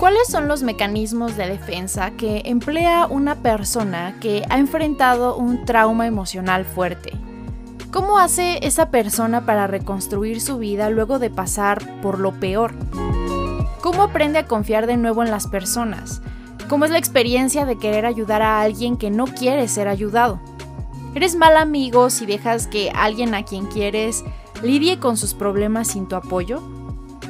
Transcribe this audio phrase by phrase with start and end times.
[0.00, 6.06] ¿Cuáles son los mecanismos de defensa que emplea una persona que ha enfrentado un trauma
[6.06, 7.12] emocional fuerte?
[7.92, 12.72] ¿Cómo hace esa persona para reconstruir su vida luego de pasar por lo peor?
[13.82, 16.22] ¿Cómo aprende a confiar de nuevo en las personas?
[16.70, 20.40] ¿Cómo es la experiencia de querer ayudar a alguien que no quiere ser ayudado?
[21.14, 24.24] ¿Eres mal amigo si dejas que alguien a quien quieres
[24.62, 26.62] lidie con sus problemas sin tu apoyo?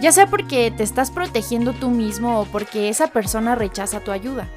[0.00, 4.48] Ya sea porque te estás protegiendo tú mismo o porque esa persona rechaza tu ayuda.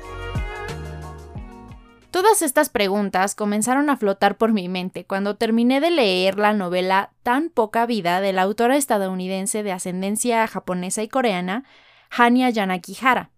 [2.11, 7.11] Todas estas preguntas comenzaron a flotar por mi mente cuando terminé de leer la novela
[7.23, 11.65] Tan poca vida de la autora estadounidense de ascendencia japonesa y coreana,
[12.09, 13.31] Hanya Yanakihara.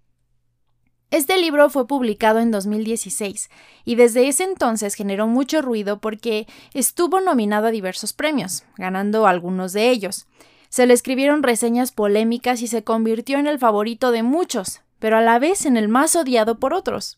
[1.10, 3.50] Este libro fue publicado en 2016
[3.86, 9.72] y desde ese entonces generó mucho ruido porque estuvo nominado a diversos premios, ganando algunos
[9.74, 10.28] de ellos.
[10.76, 15.22] Se le escribieron reseñas polémicas y se convirtió en el favorito de muchos, pero a
[15.22, 17.18] la vez en el más odiado por otros.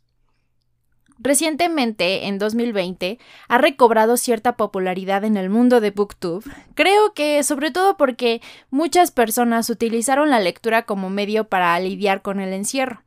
[1.17, 6.43] Recientemente, en 2020, ha recobrado cierta popularidad en el mundo de Booktube.
[6.75, 12.39] Creo que sobre todo porque muchas personas utilizaron la lectura como medio para lidiar con
[12.39, 13.01] el encierro.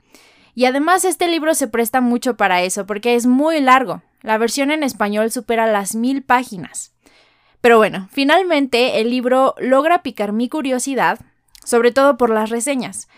[0.56, 4.02] Y además este libro se presta mucho para eso, porque es muy largo.
[4.20, 6.92] La versión en español supera las mil páginas.
[7.60, 11.20] Pero bueno, finalmente el libro logra picar mi curiosidad,
[11.64, 13.08] sobre todo por las reseñas.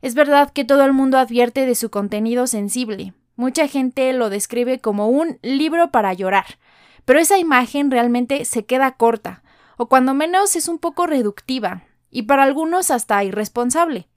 [0.00, 3.14] Es verdad que todo el mundo advierte de su contenido sensible.
[3.36, 6.58] Mucha gente lo describe como un libro para llorar,
[7.04, 9.42] pero esa imagen realmente se queda corta,
[9.76, 14.08] o cuando menos es un poco reductiva, y para algunos hasta irresponsable.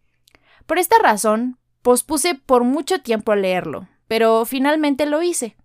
[0.65, 5.55] Por esta razón, Pospuse por mucho tiempo leerlo, pero finalmente lo hice.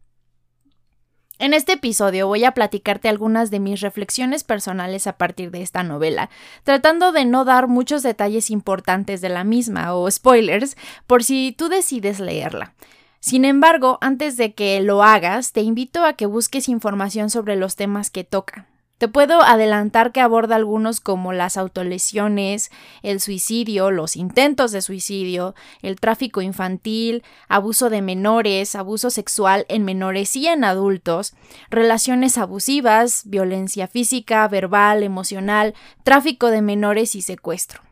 [1.40, 5.82] En este episodio voy a platicarte algunas de mis reflexiones personales a partir de esta
[5.82, 6.28] novela,
[6.64, 10.76] tratando de no dar muchos detalles importantes de la misma o spoilers
[11.06, 12.74] por si tú decides leerla.
[13.20, 17.74] Sin embargo, antes de que lo hagas, te invito a que busques información sobre los
[17.74, 18.66] temas que toca.
[19.00, 22.70] Te puedo adelantar que aborda algunos como las autolesiones,
[23.02, 29.86] el suicidio, los intentos de suicidio, el tráfico infantil, abuso de menores, abuso sexual en
[29.86, 31.32] menores y en adultos,
[31.70, 35.72] relaciones abusivas, violencia física, verbal, emocional,
[36.02, 37.89] tráfico de menores y secuestro.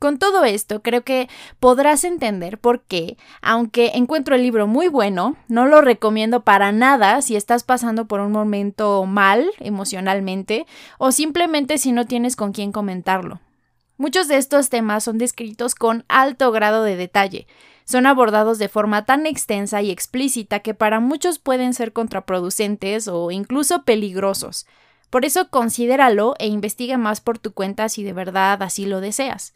[0.00, 1.28] Con todo esto, creo que
[1.60, 7.20] podrás entender por qué, aunque encuentro el libro muy bueno, no lo recomiendo para nada
[7.20, 10.64] si estás pasando por un momento mal emocionalmente
[10.96, 13.40] o simplemente si no tienes con quién comentarlo.
[13.98, 17.46] Muchos de estos temas son descritos con alto grado de detalle,
[17.84, 23.30] son abordados de forma tan extensa y explícita que para muchos pueden ser contraproducentes o
[23.30, 24.66] incluso peligrosos.
[25.10, 29.52] Por eso considéralo e investiga más por tu cuenta si de verdad así lo deseas.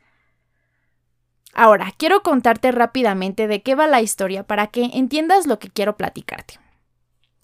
[1.55, 5.97] Ahora, quiero contarte rápidamente de qué va la historia para que entiendas lo que quiero
[5.97, 6.59] platicarte.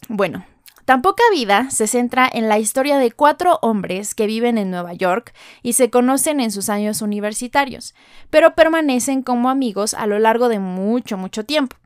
[0.08, 0.44] Bueno,
[0.90, 4.92] Tan poca vida se centra en la historia de cuatro hombres que viven en Nueva
[4.92, 5.32] York
[5.62, 7.94] y se conocen en sus años universitarios,
[8.28, 11.76] pero permanecen como amigos a lo largo de mucho, mucho tiempo.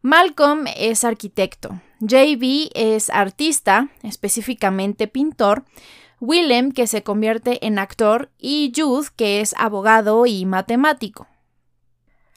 [0.00, 5.64] Malcolm es arquitecto, JB es artista, específicamente pintor,
[6.20, 11.26] Willem que se convierte en actor y Jude que es abogado y matemático.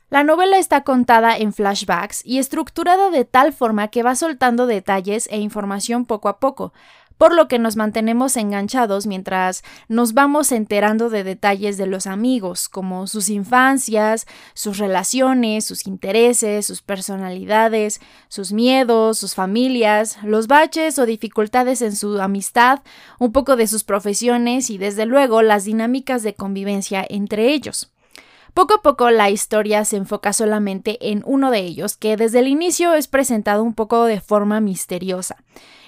[0.09, 5.27] La novela está contada en flashbacks y estructurada de tal forma que va soltando detalles
[5.31, 6.73] e información poco a poco,
[7.19, 12.69] por lo que nos mantenemos enganchados mientras nos vamos enterando de detalles de los amigos,
[12.69, 14.25] como sus infancias,
[14.55, 21.95] sus relaciones, sus intereses, sus personalidades, sus miedos, sus familias, los baches o dificultades en
[21.95, 22.79] su amistad,
[23.19, 27.91] un poco de sus profesiones y desde luego las dinámicas de convivencia entre ellos.
[28.53, 32.47] Poco a poco la historia se enfoca solamente en uno de ellos, que desde el
[32.47, 35.37] inicio es presentado un poco de forma misteriosa.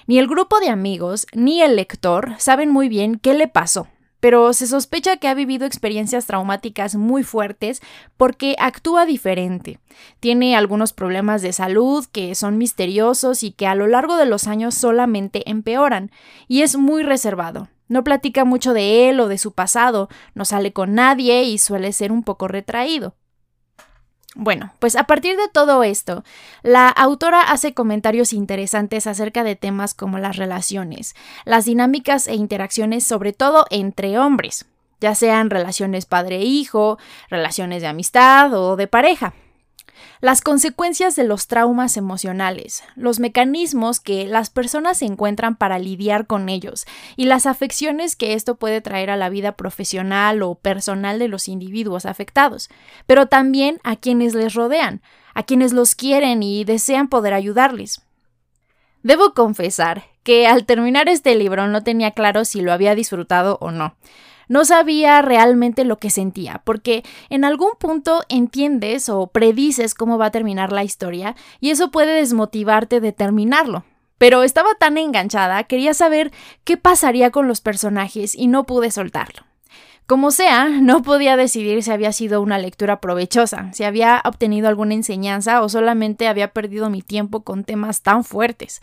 [0.06, 3.88] Ni el grupo de amigos ni el lector saben muy bien qué le pasó,
[4.20, 7.82] pero se sospecha que ha vivido experiencias traumáticas muy fuertes
[8.16, 9.80] porque actúa diferente.
[10.20, 14.46] Tiene algunos problemas de salud que son misteriosos y que a lo largo de los
[14.46, 16.12] años solamente empeoran,
[16.46, 17.68] y es muy reservado.
[17.88, 21.92] No platica mucho de él o de su pasado, no sale con nadie y suele
[21.92, 23.14] ser un poco retraído.
[24.34, 26.24] Bueno, pues a partir de todo esto,
[26.62, 31.14] la autora hace comentarios interesantes acerca de temas como las relaciones,
[31.44, 34.64] las dinámicas e interacciones sobre todo entre hombres,
[35.02, 36.98] ya sean relaciones padre-hijo,
[37.28, 39.34] relaciones de amistad o de pareja.
[40.20, 46.48] Las consecuencias de los traumas emocionales, los mecanismos que las personas encuentran para lidiar con
[46.48, 51.28] ellos y las afecciones que esto puede traer a la vida profesional o personal de
[51.28, 52.68] los individuos afectados,
[53.06, 55.02] pero también a quienes les rodean,
[55.34, 58.02] a quienes los quieren y desean poder ayudarles.
[59.02, 63.70] Debo confesar que al terminar este libro no tenía claro si lo había disfrutado o
[63.70, 63.96] no.
[64.48, 70.26] No sabía realmente lo que sentía, porque en algún punto entiendes o predices cómo va
[70.26, 73.84] a terminar la historia y eso puede desmotivarte de terminarlo.
[74.18, 76.30] Pero estaba tan enganchada, quería saber
[76.64, 79.42] qué pasaría con los personajes y no pude soltarlo.
[80.06, 84.94] Como sea, no podía decidir si había sido una lectura provechosa, si había obtenido alguna
[84.94, 88.80] enseñanza o solamente había perdido mi tiempo con temas tan fuertes.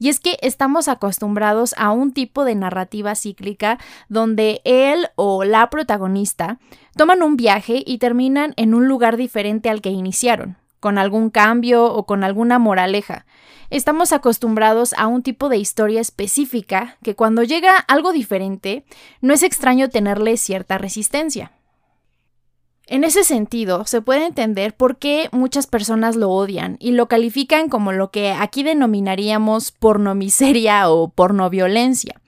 [0.00, 5.68] Y es que estamos acostumbrados a un tipo de narrativa cíclica donde él o la
[5.68, 6.58] protagonista
[6.96, 11.84] toman un viaje y terminan en un lugar diferente al que iniciaron, con algún cambio
[11.84, 13.26] o con alguna moraleja.
[13.68, 18.86] Estamos acostumbrados a un tipo de historia específica que cuando llega algo diferente,
[19.20, 21.52] no es extraño tenerle cierta resistencia.
[22.90, 27.68] En ese sentido, se puede entender por qué muchas personas lo odian y lo califican
[27.68, 32.20] como lo que aquí denominaríamos pornomiseria o pornoviolencia.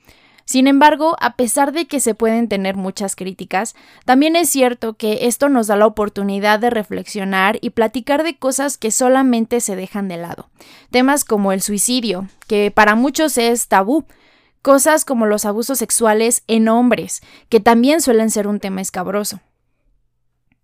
[0.45, 3.75] Sin embargo, a pesar de que se pueden tener muchas críticas,
[4.05, 8.77] también es cierto que esto nos da la oportunidad de reflexionar y platicar de cosas
[8.77, 10.49] que solamente se dejan de lado.
[10.91, 14.05] Temas como el suicidio, que para muchos es tabú,
[14.61, 19.41] cosas como los abusos sexuales en hombres, que también suelen ser un tema escabroso.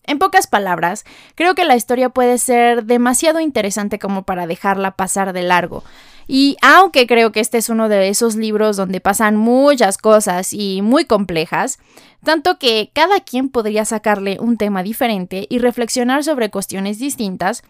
[0.10, 5.34] En pocas palabras, creo que la historia puede ser demasiado interesante como para dejarla pasar
[5.34, 5.84] de largo.
[6.26, 10.82] Y aunque creo que este es uno de esos libros donde pasan muchas cosas y
[10.82, 11.78] muy complejas,
[12.24, 17.62] tanto que cada quien podría sacarle un tema diferente y reflexionar sobre cuestiones distintas,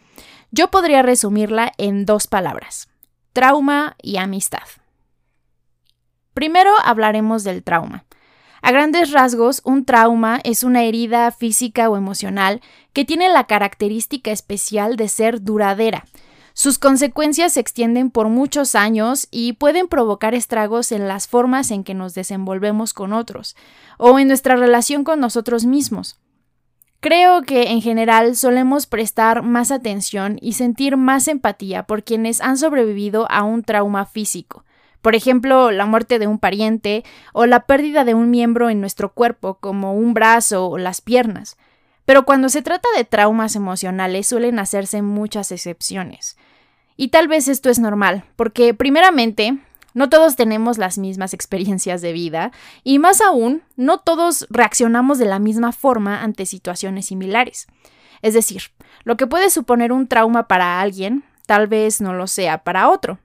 [0.49, 2.87] yo podría resumirla en dos palabras,
[3.33, 4.63] trauma y amistad.
[6.33, 8.05] Primero hablaremos del trauma.
[8.61, 12.61] A grandes rasgos, un trauma es una herida física o emocional
[12.93, 16.05] que tiene la característica especial de ser duradera.
[16.53, 21.85] Sus consecuencias se extienden por muchos años y pueden provocar estragos en las formas en
[21.85, 23.55] que nos desenvolvemos con otros
[23.97, 26.19] o en nuestra relación con nosotros mismos.
[26.99, 32.57] Creo que en general solemos prestar más atención y sentir más empatía por quienes han
[32.57, 34.65] sobrevivido a un trauma físico,
[35.01, 37.03] por ejemplo, la muerte de un pariente
[37.33, 41.57] o la pérdida de un miembro en nuestro cuerpo, como un brazo o las piernas.
[42.05, 46.37] Pero cuando se trata de traumas emocionales suelen hacerse muchas excepciones.
[46.97, 49.57] Y tal vez esto es normal, porque primeramente,
[49.93, 52.51] no todos tenemos las mismas experiencias de vida
[52.83, 57.67] y más aún, no todos reaccionamos de la misma forma ante situaciones similares.
[58.21, 58.63] Es decir,
[59.03, 63.19] lo que puede suponer un trauma para alguien, tal vez no lo sea para otro.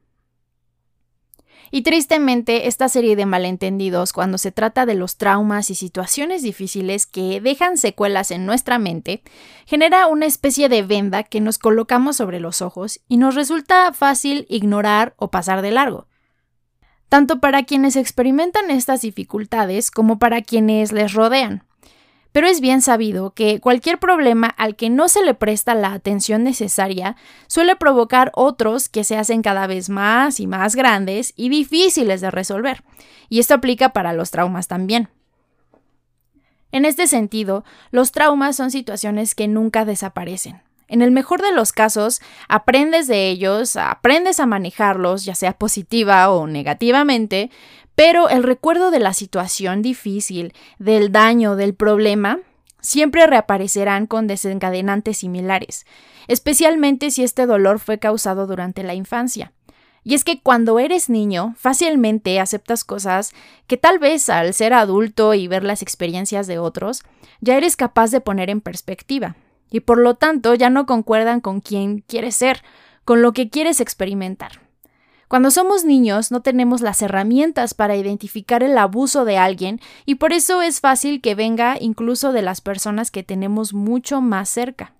[1.75, 7.05] Y tristemente, esta serie de malentendidos cuando se trata de los traumas y situaciones difíciles
[7.05, 9.25] que dejan secuelas en nuestra mente,
[9.67, 14.47] genera una especie de venda que nos colocamos sobre los ojos y nos resulta fácil
[14.49, 16.07] ignorar o pasar de largo.
[17.09, 21.65] Tanto para quienes experimentan estas dificultades como para quienes les rodean
[22.35, 26.43] pero es bien sabido que cualquier problema al que no se le presta la atención
[26.43, 27.15] necesaria
[27.47, 32.33] suele provocar otros que se hacen cada vez más y más grandes y difíciles de
[32.33, 32.83] resolver.
[33.29, 35.11] Y esto aplica para los traumas también.
[36.73, 40.61] En este sentido, los traumas son situaciones que nunca desaparecen.
[40.89, 46.31] En el mejor de los casos, aprendes de ellos, aprendes a manejarlos, ya sea positiva
[46.31, 47.51] o negativamente,
[47.95, 52.41] pero el recuerdo de la situación difícil, del daño, del problema,
[52.81, 55.87] siempre reaparecerán con desencadenantes similares,
[56.29, 59.53] especialmente si este dolor fue causado durante la infancia.
[60.07, 63.33] Y es que cuando eres niño, fácilmente aceptas cosas
[63.67, 67.03] que tal vez al ser adulto y ver las experiencias de otros,
[67.41, 69.35] ya eres capaz de poner en perspectiva,
[69.71, 72.63] y por lo tanto ya no concuerdan con quién quieres ser,
[73.05, 74.65] con lo que quieres experimentar.
[75.29, 80.33] Cuando somos niños no tenemos las herramientas para identificar el abuso de alguien y por
[80.33, 84.95] eso es fácil que venga incluso de las personas que tenemos mucho más cerca.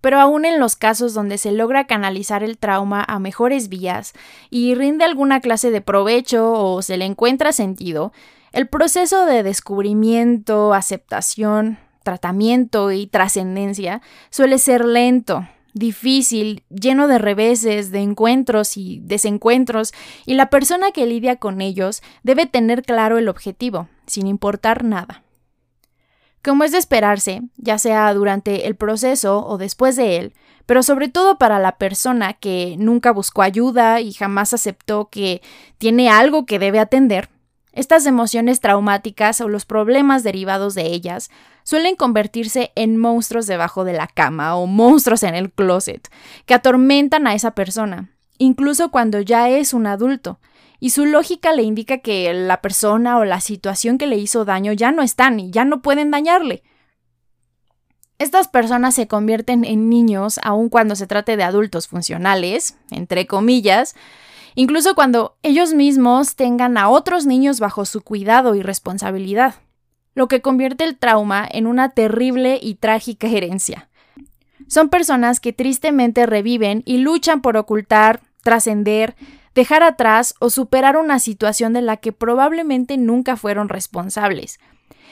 [0.00, 4.12] Pero aún en los casos donde se logra canalizar el trauma a mejores vías
[4.48, 8.12] y rinde alguna clase de provecho o se le encuentra sentido,
[8.52, 11.78] el proceso de descubrimiento, aceptación,
[12.10, 19.92] tratamiento y trascendencia suele ser lento, difícil, lleno de reveses, de encuentros y desencuentros,
[20.26, 25.22] y la persona que lidia con ellos debe tener claro el objetivo, sin importar nada.
[26.42, 30.34] Como es de esperarse, ya sea durante el proceso o después de él,
[30.66, 35.42] pero sobre todo para la persona que nunca buscó ayuda y jamás aceptó que
[35.78, 37.28] tiene algo que debe atender,
[37.72, 41.30] estas emociones traumáticas o los problemas derivados de ellas
[41.70, 46.10] suelen convertirse en monstruos debajo de la cama o monstruos en el closet,
[46.44, 50.40] que atormentan a esa persona, incluso cuando ya es un adulto,
[50.80, 54.72] y su lógica le indica que la persona o la situación que le hizo daño
[54.72, 56.64] ya no están y ya no pueden dañarle.
[58.18, 63.94] Estas personas se convierten en niños aun cuando se trate de adultos funcionales, entre comillas,
[64.56, 69.54] incluso cuando ellos mismos tengan a otros niños bajo su cuidado y responsabilidad,
[70.14, 73.88] lo que convierte el trauma en una terrible y trágica herencia.
[74.66, 79.16] Son personas que tristemente reviven y luchan por ocultar, trascender,
[79.54, 84.58] dejar atrás o superar una situación de la que probablemente nunca fueron responsables.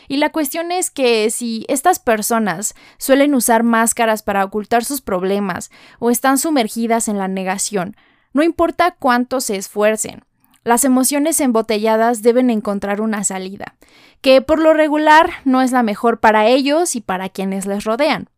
[0.07, 5.71] Y la cuestión es que si estas personas suelen usar máscaras para ocultar sus problemas
[5.99, 7.97] o están sumergidas en la negación,
[8.33, 10.25] no importa cuánto se esfuercen,
[10.69, 13.77] las emociones embotelladas deben encontrar una salida,
[14.21, 18.29] que por lo regular no es la mejor para ellos y para quienes les rodean.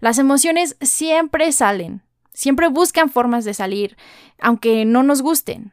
[0.00, 3.96] Las emociones siempre salen, siempre buscan formas de salir,
[4.40, 5.72] aunque no nos gusten.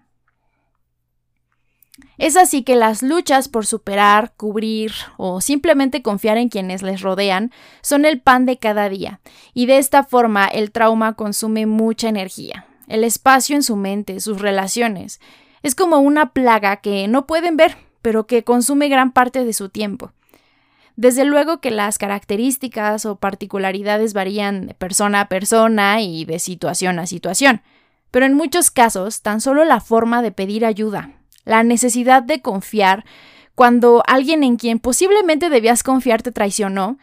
[2.18, 7.52] Es así que las luchas por superar, cubrir o simplemente confiar en quienes les rodean
[7.82, 9.22] son el pan de cada día,
[9.54, 14.42] y de esta forma el trauma consume mucha energía el espacio en su mente, sus
[14.42, 15.20] relaciones.
[15.64, 19.70] Es como una plaga que no pueden ver, pero que consume gran parte de su
[19.70, 20.12] tiempo.
[20.96, 26.98] Desde luego que las características o particularidades varían de persona a persona y de situación
[26.98, 27.62] a situación,
[28.10, 31.12] pero en muchos casos tan solo la forma de pedir ayuda,
[31.46, 33.06] la necesidad de confiar
[33.54, 36.98] cuando alguien en quien posiblemente debías confiar te traicionó,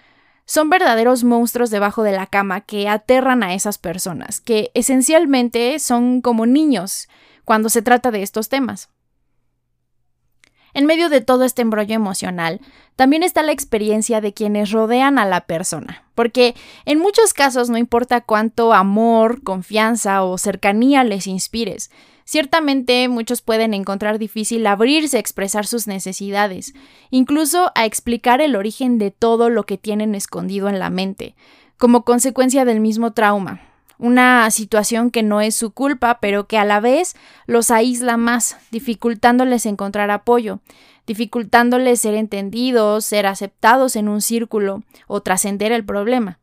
[0.45, 6.21] son verdaderos monstruos debajo de la cama que aterran a esas personas, que esencialmente son
[6.21, 7.09] como niños
[7.45, 8.89] cuando se trata de estos temas.
[10.73, 12.61] En medio de todo este embrollo emocional,
[12.97, 17.79] también está la experiencia de quienes rodean a la persona, porque en muchos casos no
[17.79, 21.91] importa cuánto amor, confianza o cercanía les inspires,
[22.25, 26.73] Ciertamente muchos pueden encontrar difícil abrirse a expresar sus necesidades,
[27.11, 31.37] incluso a explicar el origen de todo lo que tienen escondido en la mente,
[31.77, 33.61] como consecuencia del mismo trauma,
[33.99, 37.15] una situación que no es su culpa, pero que a la vez
[37.47, 40.61] los aísla más, dificultándoles encontrar apoyo,
[41.07, 46.41] dificultándoles ser entendidos, ser aceptados en un círculo o trascender el problema.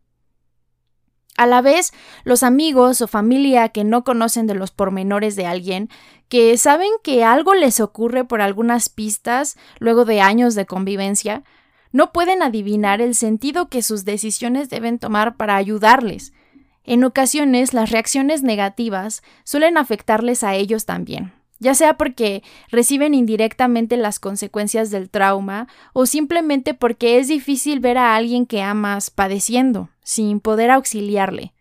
[1.37, 1.91] A la vez,
[2.23, 5.89] los amigos o familia que no conocen de los pormenores de alguien,
[6.29, 11.43] que saben que algo les ocurre por algunas pistas luego de años de convivencia,
[11.91, 16.33] no pueden adivinar el sentido que sus decisiones deben tomar para ayudarles.
[16.83, 23.95] En ocasiones, las reacciones negativas suelen afectarles a ellos también ya sea porque reciben indirectamente
[23.95, 29.89] las consecuencias del trauma o simplemente porque es difícil ver a alguien que amas padeciendo,
[30.03, 31.53] sin poder auxiliarle.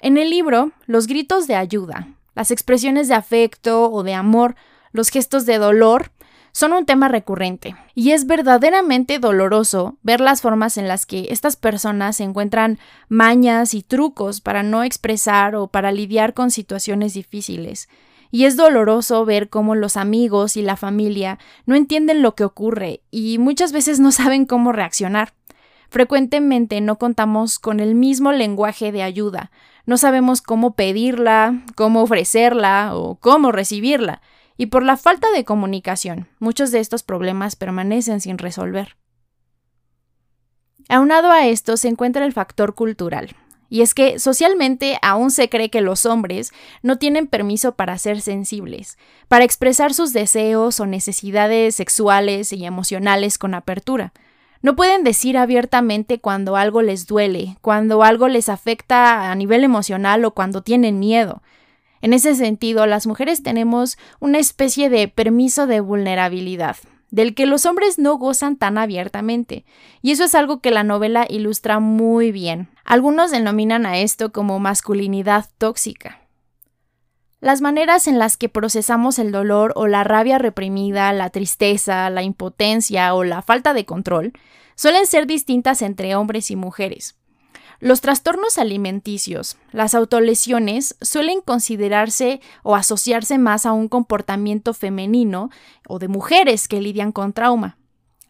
[0.00, 4.56] En el libro, los gritos de ayuda, las expresiones de afecto o de amor,
[4.90, 6.10] los gestos de dolor,
[6.52, 11.56] son un tema recurrente, y es verdaderamente doloroso ver las formas en las que estas
[11.56, 12.78] personas encuentran
[13.08, 17.88] mañas y trucos para no expresar o para lidiar con situaciones difíciles,
[18.30, 23.02] y es doloroso ver cómo los amigos y la familia no entienden lo que ocurre
[23.10, 25.34] y muchas veces no saben cómo reaccionar.
[25.88, 29.50] Frecuentemente no contamos con el mismo lenguaje de ayuda,
[29.86, 34.22] no sabemos cómo pedirla, cómo ofrecerla o cómo recibirla,
[34.60, 38.98] y por la falta de comunicación, muchos de estos problemas permanecen sin resolver.
[40.90, 43.34] Aunado a esto se encuentra el factor cultural,
[43.70, 46.52] y es que socialmente aún se cree que los hombres
[46.82, 48.98] no tienen permiso para ser sensibles,
[49.28, 54.12] para expresar sus deseos o necesidades sexuales y emocionales con apertura.
[54.60, 60.22] No pueden decir abiertamente cuando algo les duele, cuando algo les afecta a nivel emocional
[60.26, 61.40] o cuando tienen miedo.
[62.00, 66.76] En ese sentido, las mujeres tenemos una especie de permiso de vulnerabilidad,
[67.10, 69.64] del que los hombres no gozan tan abiertamente,
[70.00, 72.68] y eso es algo que la novela ilustra muy bien.
[72.84, 76.20] Algunos denominan a esto como masculinidad tóxica.
[77.40, 82.22] Las maneras en las que procesamos el dolor o la rabia reprimida, la tristeza, la
[82.22, 84.34] impotencia o la falta de control
[84.74, 87.19] suelen ser distintas entre hombres y mujeres.
[87.80, 95.48] Los trastornos alimenticios, las autolesiones, suelen considerarse o asociarse más a un comportamiento femenino
[95.88, 97.78] o de mujeres que lidian con trauma.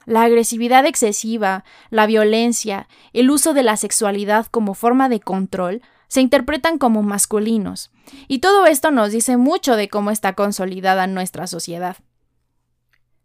[0.07, 6.21] La agresividad excesiva, la violencia, el uso de la sexualidad como forma de control se
[6.21, 7.91] interpretan como masculinos,
[8.29, 11.97] y todo esto nos dice mucho de cómo está consolidada nuestra sociedad.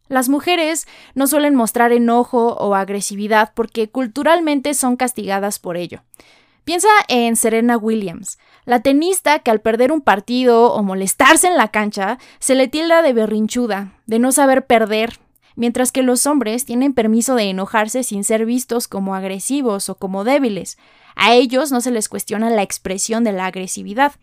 [0.08, 6.04] Las mujeres no suelen mostrar enojo o agresividad porque culturalmente son castigadas por ello.
[6.64, 11.68] Piensa en Serena Williams, la tenista que al perder un partido o molestarse en la
[11.68, 15.20] cancha se le tilda de berrinchuda, de no saber perder,
[15.56, 20.24] mientras que los hombres tienen permiso de enojarse sin ser vistos como agresivos o como
[20.24, 20.78] débiles.
[21.16, 24.14] A ellos no se les cuestiona la expresión de la agresividad.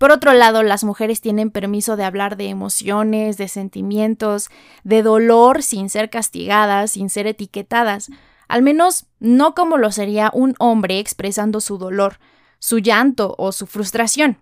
[0.00, 4.48] Por otro lado, las mujeres tienen permiso de hablar de emociones, de sentimientos,
[4.82, 8.08] de dolor sin ser castigadas, sin ser etiquetadas,
[8.48, 12.18] al menos no como lo sería un hombre expresando su dolor,
[12.58, 14.38] su llanto o su frustración.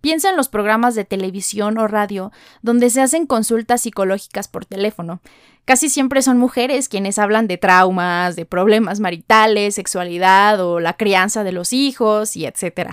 [0.00, 2.30] Piensa en los programas de televisión o radio
[2.62, 5.20] donde se hacen consultas psicológicas por teléfono.
[5.64, 11.44] Casi siempre son mujeres quienes hablan de traumas, de problemas maritales, sexualidad o la crianza
[11.44, 12.92] de los hijos y etc.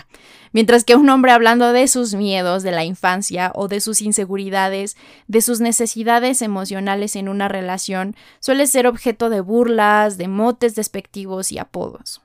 [0.52, 4.98] Mientras que un hombre hablando de sus miedos de la infancia o de sus inseguridades,
[5.28, 11.54] de sus necesidades emocionales en una relación, suele ser objeto de burlas, de motes despectivos
[11.54, 12.25] y apodos.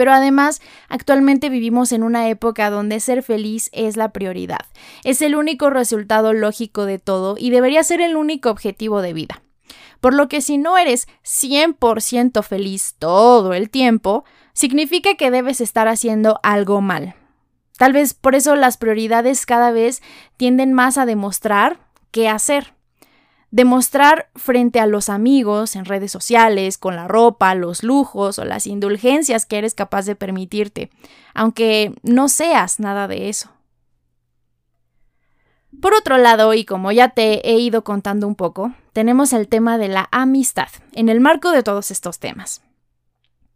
[0.00, 4.64] Pero además, actualmente vivimos en una época donde ser feliz es la prioridad.
[5.04, 9.42] Es el único resultado lógico de todo y debería ser el único objetivo de vida.
[10.00, 15.86] Por lo que si no eres 100% feliz todo el tiempo, significa que debes estar
[15.86, 17.14] haciendo algo mal.
[17.76, 20.00] Tal vez por eso las prioridades cada vez
[20.38, 21.78] tienden más a demostrar
[22.10, 22.72] que hacer
[23.50, 28.66] demostrar frente a los amigos en redes sociales, con la ropa, los lujos o las
[28.66, 30.90] indulgencias que eres capaz de permitirte,
[31.34, 33.50] aunque no seas nada de eso.
[35.80, 39.78] Por otro lado, y como ya te he ido contando un poco, tenemos el tema
[39.78, 42.62] de la amistad, en el marco de todos estos temas.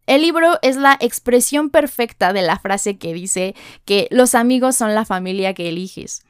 [0.06, 4.94] El libro es la expresión perfecta de la frase que dice que los amigos son
[4.94, 6.24] la familia que eliges.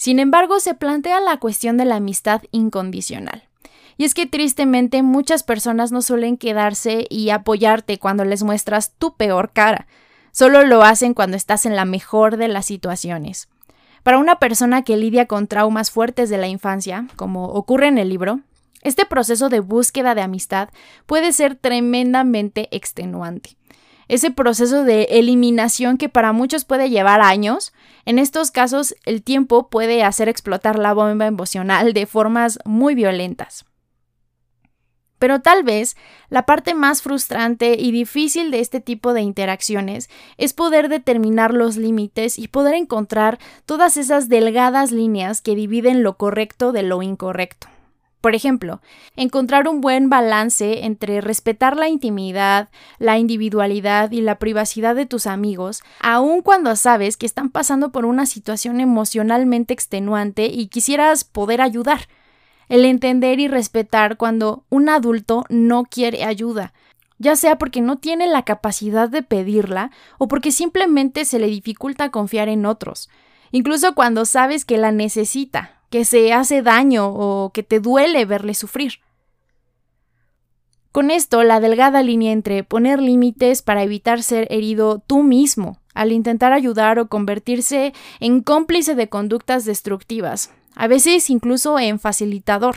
[0.00, 3.42] Sin embargo, se plantea la cuestión de la amistad incondicional.
[3.98, 9.14] Y es que tristemente muchas personas no suelen quedarse y apoyarte cuando les muestras tu
[9.14, 9.86] peor cara.
[10.32, 13.50] Solo lo hacen cuando estás en la mejor de las situaciones.
[14.02, 18.08] Para una persona que lidia con traumas fuertes de la infancia, como ocurre en el
[18.08, 18.40] libro,
[18.80, 20.70] este proceso de búsqueda de amistad
[21.04, 23.58] puede ser tremendamente extenuante
[24.10, 27.72] ese proceso de eliminación que para muchos puede llevar años,
[28.04, 33.66] en estos casos el tiempo puede hacer explotar la bomba emocional de formas muy violentas.
[35.20, 35.96] Pero tal vez
[36.28, 41.76] la parte más frustrante y difícil de este tipo de interacciones es poder determinar los
[41.76, 47.68] límites y poder encontrar todas esas delgadas líneas que dividen lo correcto de lo incorrecto.
[48.20, 48.82] Por ejemplo,
[49.16, 55.26] encontrar un buen balance entre respetar la intimidad, la individualidad y la privacidad de tus
[55.26, 61.62] amigos, aun cuando sabes que están pasando por una situación emocionalmente extenuante y quisieras poder
[61.62, 62.08] ayudar.
[62.68, 66.74] El entender y respetar cuando un adulto no quiere ayuda,
[67.18, 72.10] ya sea porque no tiene la capacidad de pedirla o porque simplemente se le dificulta
[72.10, 73.08] confiar en otros,
[73.50, 78.54] incluso cuando sabes que la necesita, que se hace daño o que te duele verle
[78.54, 79.00] sufrir.
[80.92, 86.10] Con esto, la delgada línea entre poner límites para evitar ser herido tú mismo, al
[86.10, 92.76] intentar ayudar o convertirse en cómplice de conductas destructivas, a veces incluso en facilitador.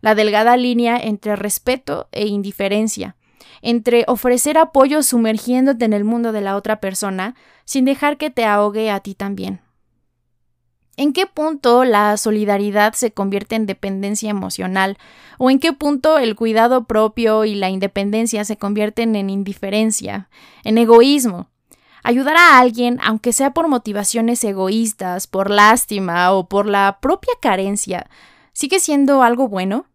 [0.00, 3.16] La delgada línea entre respeto e indiferencia,
[3.62, 7.34] entre ofrecer apoyo sumergiéndote en el mundo de la otra persona
[7.64, 9.60] sin dejar que te ahogue a ti también.
[10.98, 14.98] ¿En qué punto la solidaridad se convierte en dependencia emocional?
[15.38, 20.28] ¿O en qué punto el cuidado propio y la independencia se convierten en indiferencia,
[20.64, 21.50] en egoísmo?
[22.02, 28.10] Ayudar a alguien, aunque sea por motivaciones egoístas, por lástima o por la propia carencia,
[28.52, 29.86] ¿sigue siendo algo bueno?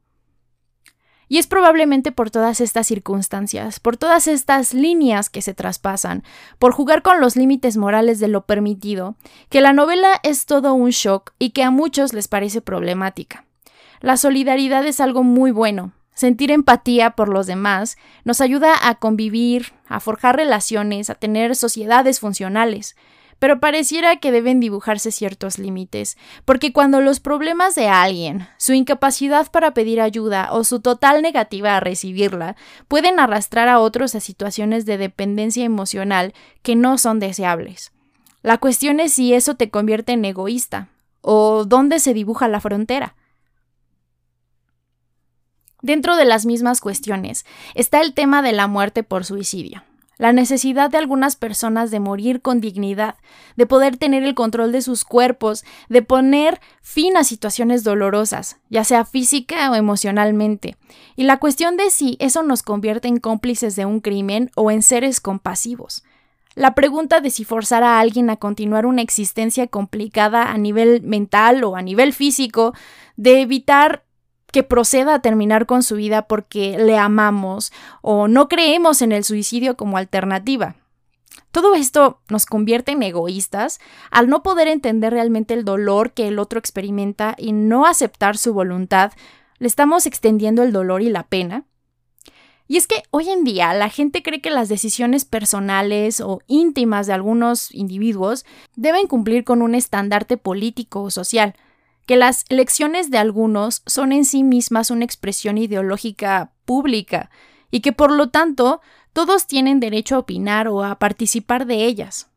[1.33, 6.21] Y es probablemente por todas estas circunstancias, por todas estas líneas que se traspasan,
[6.59, 9.15] por jugar con los límites morales de lo permitido,
[9.49, 13.45] que la novela es todo un shock y que a muchos les parece problemática.
[13.99, 15.93] La solidaridad es algo muy bueno.
[16.13, 22.19] Sentir empatía por los demás nos ayuda a convivir, a forjar relaciones, a tener sociedades
[22.19, 22.95] funcionales
[23.39, 29.51] pero pareciera que deben dibujarse ciertos límites, porque cuando los problemas de alguien, su incapacidad
[29.51, 32.55] para pedir ayuda o su total negativa a recibirla
[32.87, 37.91] pueden arrastrar a otros a situaciones de dependencia emocional que no son deseables.
[38.41, 40.89] La cuestión es si eso te convierte en egoísta,
[41.21, 43.15] o dónde se dibuja la frontera.
[45.81, 49.83] Dentro de las mismas cuestiones está el tema de la muerte por suicidio.
[50.23, 53.15] La necesidad de algunas personas de morir con dignidad,
[53.57, 58.85] de poder tener el control de sus cuerpos, de poner fin a situaciones dolorosas, ya
[58.85, 60.77] sea física o emocionalmente.
[61.17, 64.81] Y la cuestión de si eso nos convierte en cómplices de un crimen o en
[64.81, 66.05] seres compasivos.
[66.55, 71.65] La pregunta de si forzar a alguien a continuar una existencia complicada a nivel mental
[71.65, 72.73] o a nivel físico,
[73.17, 74.05] de evitar
[74.53, 79.23] que proceda a terminar con su vida porque le amamos o no creemos en el
[79.23, 80.75] suicidio como alternativa.
[81.51, 83.79] Todo esto nos convierte en egoístas
[84.11, 88.53] al no poder entender realmente el dolor que el otro experimenta y no aceptar su
[88.53, 89.11] voluntad.
[89.57, 91.65] Le estamos extendiendo el dolor y la pena.
[92.67, 97.07] Y es que hoy en día la gente cree que las decisiones personales o íntimas
[97.07, 101.55] de algunos individuos deben cumplir con un estandarte político o social,
[102.05, 107.29] que las elecciones de algunos son en sí mismas una expresión ideológica pública
[107.71, 108.81] y que por lo tanto
[109.13, 112.27] todos tienen derecho a opinar o a participar de ellas.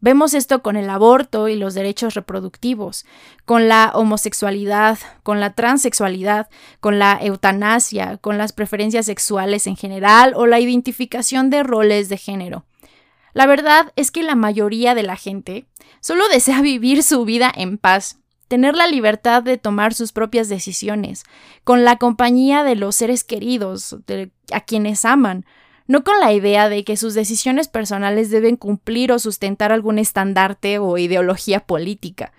[0.00, 3.06] Vemos esto con el aborto y los derechos reproductivos,
[3.46, 6.50] con la homosexualidad, con la transexualidad,
[6.80, 12.18] con la eutanasia, con las preferencias sexuales en general o la identificación de roles de
[12.18, 12.66] género.
[13.32, 15.64] La verdad es que la mayoría de la gente
[16.00, 18.18] solo desea vivir su vida en paz
[18.48, 21.24] tener la libertad de tomar sus propias decisiones,
[21.64, 23.96] con la compañía de los seres queridos,
[24.52, 25.44] a quienes aman,
[25.86, 30.78] no con la idea de que sus decisiones personales deben cumplir o sustentar algún estandarte
[30.78, 32.32] o ideología política.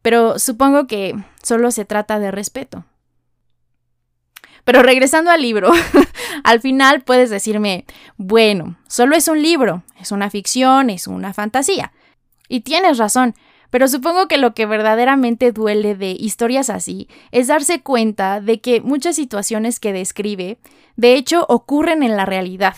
[0.00, 2.84] Pero supongo que solo se trata de respeto.
[4.64, 5.72] Pero regresando al libro,
[6.44, 7.84] al final puedes decirme,
[8.16, 11.92] bueno, solo es un libro, es una ficción, es una fantasía.
[12.48, 13.34] Y tienes razón,
[13.72, 18.82] pero supongo que lo que verdaderamente duele de historias así es darse cuenta de que
[18.82, 20.58] muchas situaciones que describe,
[20.96, 22.74] de hecho, ocurren en la realidad.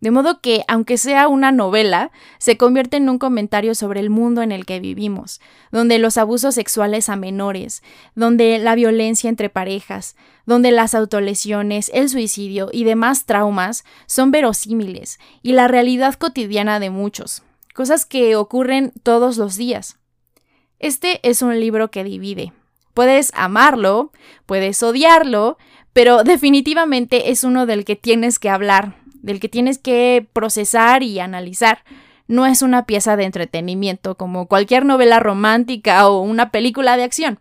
[0.00, 4.40] De modo que, aunque sea una novela, se convierte en un comentario sobre el mundo
[4.40, 5.40] en el que vivimos,
[5.72, 7.82] donde los abusos sexuales a menores,
[8.14, 15.18] donde la violencia entre parejas, donde las autolesiones, el suicidio y demás traumas son verosímiles
[15.42, 17.42] y la realidad cotidiana de muchos,
[17.74, 19.98] cosas que ocurren todos los días.
[20.78, 22.52] Este es un libro que divide.
[22.92, 24.12] Puedes amarlo,
[24.46, 25.58] puedes odiarlo,
[25.92, 31.18] pero definitivamente es uno del que tienes que hablar, del que tienes que procesar y
[31.20, 31.84] analizar.
[32.28, 37.40] No es una pieza de entretenimiento como cualquier novela romántica o una película de acción.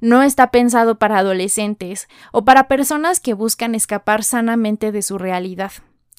[0.00, 5.72] No está pensado para adolescentes o para personas que buscan escapar sanamente de su realidad.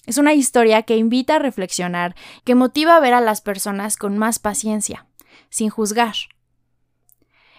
[0.05, 4.17] Es una historia que invita a reflexionar, que motiva a ver a las personas con
[4.17, 5.05] más paciencia,
[5.49, 6.15] sin juzgar.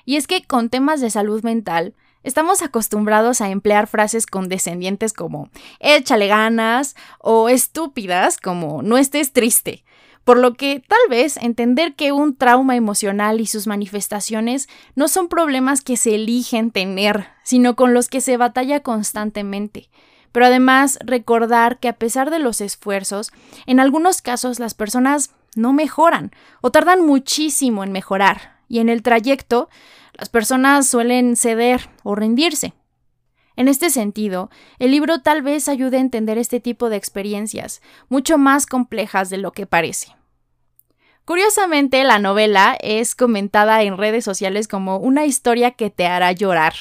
[0.07, 5.51] Y es que con temas de salud mental, estamos acostumbrados a emplear frases condescendientes como
[5.81, 9.85] échale ganas o estúpidas como no estés triste.
[10.25, 15.29] Por lo que tal vez entender que un trauma emocional y sus manifestaciones no son
[15.29, 19.89] problemas que se eligen tener, sino con los que se batalla constantemente.
[20.33, 23.33] Pero además recordar que a pesar de los esfuerzos,
[23.67, 29.03] en algunos casos las personas no mejoran o tardan muchísimo en mejorar, y en el
[29.03, 29.69] trayecto
[30.15, 32.73] las personas suelen ceder o rendirse.
[33.57, 38.37] En este sentido, el libro tal vez ayude a entender este tipo de experiencias, mucho
[38.37, 40.15] más complejas de lo que parece.
[41.25, 46.75] Curiosamente, la novela es comentada en redes sociales como una historia que te hará llorar,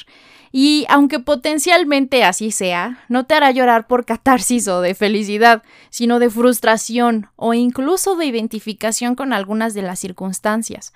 [0.52, 6.18] y aunque potencialmente así sea, no te hará llorar por catarsis o de felicidad, sino
[6.18, 10.92] de frustración o incluso de identificación con algunas de las circunstancias.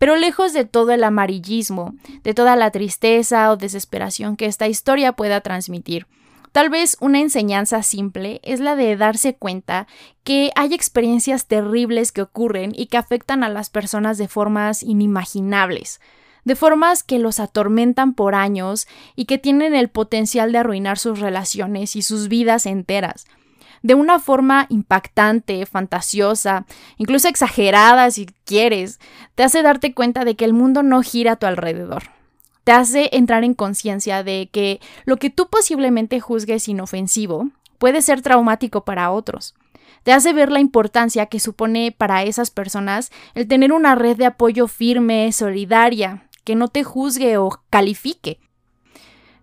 [0.00, 5.12] Pero lejos de todo el amarillismo, de toda la tristeza o desesperación que esta historia
[5.12, 6.06] pueda transmitir,
[6.52, 9.86] tal vez una enseñanza simple es la de darse cuenta
[10.24, 16.00] que hay experiencias terribles que ocurren y que afectan a las personas de formas inimaginables,
[16.46, 21.20] de formas que los atormentan por años y que tienen el potencial de arruinar sus
[21.20, 23.26] relaciones y sus vidas enteras
[23.82, 26.66] de una forma impactante, fantasiosa,
[26.96, 29.00] incluso exagerada si quieres,
[29.34, 32.04] te hace darte cuenta de que el mundo no gira a tu alrededor.
[32.64, 38.20] Te hace entrar en conciencia de que lo que tú posiblemente juzgues inofensivo puede ser
[38.20, 39.54] traumático para otros.
[40.02, 44.26] Te hace ver la importancia que supone para esas personas el tener una red de
[44.26, 48.40] apoyo firme, solidaria, que no te juzgue o califique.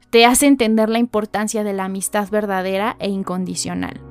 [0.10, 4.07] Te hace entender la importancia de la amistad verdadera e incondicional.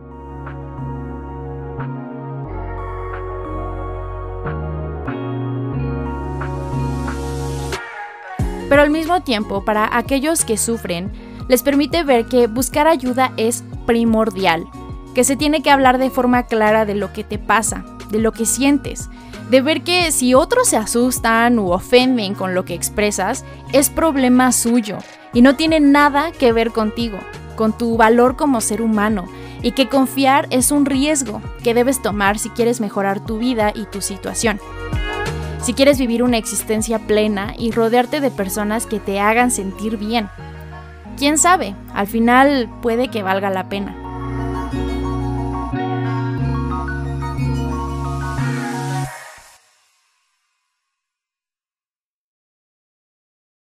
[8.68, 11.12] Pero al mismo tiempo, para aquellos que sufren,
[11.48, 14.66] les permite ver que buscar ayuda es primordial,
[15.14, 18.33] que se tiene que hablar de forma clara de lo que te pasa, de lo
[18.33, 19.09] que sientes,
[19.50, 24.50] de ver que si otros se asustan u ofenden con lo que expresas, es problema
[24.50, 24.98] suyo
[25.33, 27.18] y no tiene nada que ver contigo,
[27.55, 29.26] con tu valor como ser humano,
[29.62, 33.85] y que confiar es un riesgo que debes tomar si quieres mejorar tu vida y
[33.87, 34.61] tu situación.
[35.66, 40.29] Si quieres vivir una existencia plena y rodearte de personas que te hagan sentir bien.
[41.18, 44.05] Quién sabe, al final puede que valga la pena.